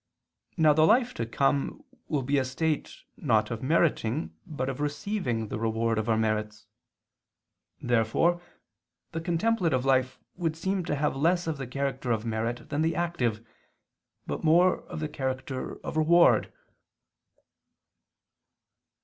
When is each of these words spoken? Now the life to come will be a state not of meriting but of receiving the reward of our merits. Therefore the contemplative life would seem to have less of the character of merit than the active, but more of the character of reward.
Now 0.57 0.73
the 0.73 0.87
life 0.87 1.13
to 1.13 1.27
come 1.27 1.83
will 2.07 2.23
be 2.23 2.39
a 2.39 2.43
state 2.43 3.03
not 3.17 3.51
of 3.51 3.61
meriting 3.61 4.33
but 4.47 4.67
of 4.67 4.79
receiving 4.79 5.49
the 5.49 5.59
reward 5.59 5.99
of 5.99 6.09
our 6.09 6.17
merits. 6.17 6.65
Therefore 7.79 8.41
the 9.11 9.21
contemplative 9.21 9.85
life 9.85 10.17
would 10.35 10.55
seem 10.57 10.83
to 10.85 10.95
have 10.95 11.15
less 11.15 11.45
of 11.45 11.59
the 11.59 11.67
character 11.67 12.11
of 12.11 12.25
merit 12.25 12.69
than 12.69 12.81
the 12.81 12.95
active, 12.95 13.45
but 14.25 14.43
more 14.43 14.79
of 14.85 15.01
the 15.01 15.07
character 15.07 15.75
of 15.85 15.95
reward. 15.95 16.51